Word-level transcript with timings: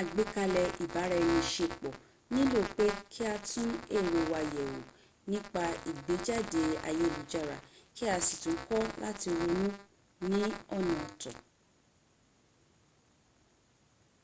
àgbékalẹ̀ 0.00 0.68
ibara-ẹni-ṣepọ̀ 0.84 1.98
nílò 2.34 2.60
pé 2.76 2.84
kí 3.12 3.22
a 3.32 3.34
tún 3.48 3.70
èrò 3.96 4.20
wa 4.32 4.40
yẹ̀wò 4.54 4.84
nípa 5.30 5.64
ìgbéjáde 5.90 6.62
ayélujára 6.88 7.56
kí 7.94 8.04
a 8.14 8.16
sì 8.28 8.50
kọ́ 8.68 8.82
láti 9.02 9.28
ronú 9.40 9.66
ní 10.30 10.40
ọ̀nà 10.76 10.94
ọ̀tọ 11.08 11.30